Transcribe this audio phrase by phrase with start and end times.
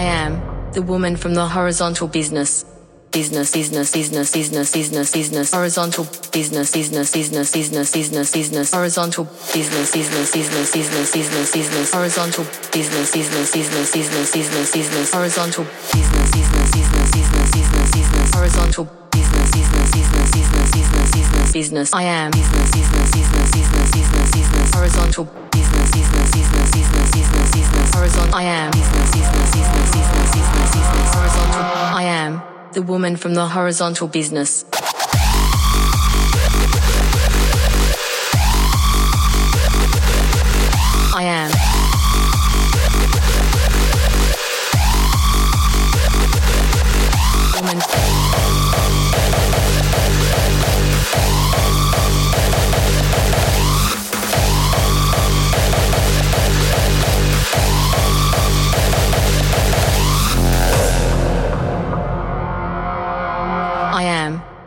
[0.00, 2.64] I am the woman from the horizontal business.
[3.12, 9.90] Business, business, business, business, business, business, horizontal business, business, business, business, business, business, horizontal business,
[9.92, 16.72] business, business, business, business, business, horizontal business, business, business, business, business, business, horizontal business, business,
[16.72, 21.92] business, business, business, business, horizontal business, business, business, business, business, business, business.
[21.92, 25.49] I am business, business, business, business, business, business, horizontal
[31.92, 34.64] I am the woman from the horizontal business.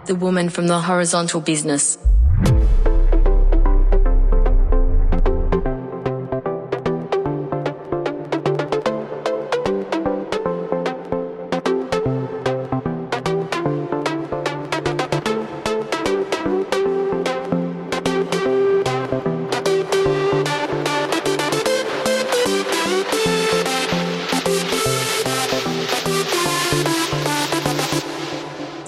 [0.05, 1.97] The woman from the horizontal business.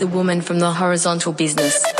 [0.06, 1.95] The woman from the horizontal business.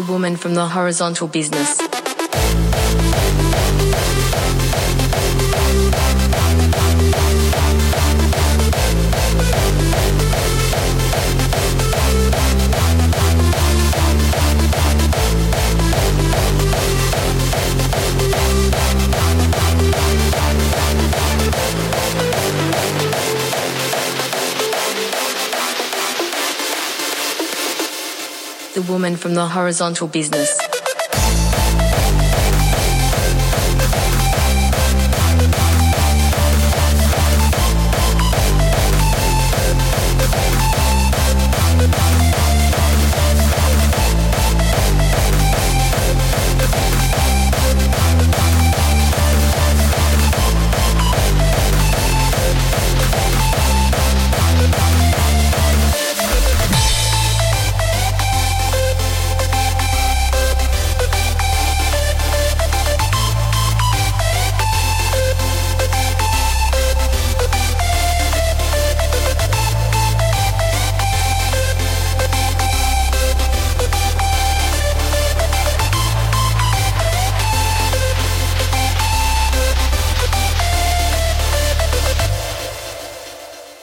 [0.00, 1.89] The woman from the horizontal business.
[28.90, 30.79] Woman from the horizontal business.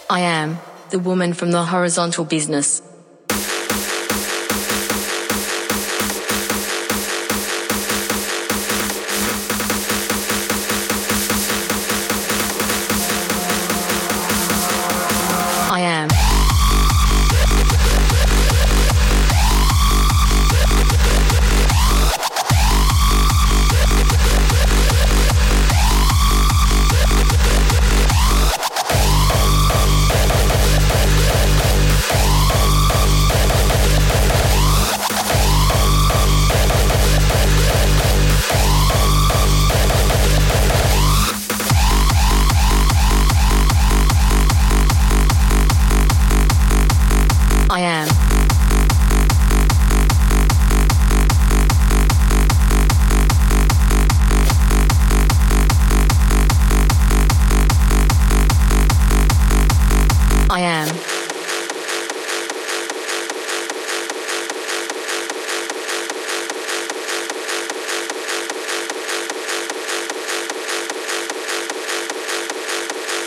[0.09, 0.59] I am
[0.90, 2.81] the woman from the horizontal business.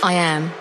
[0.02, 0.59] I am.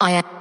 [0.00, 0.37] I am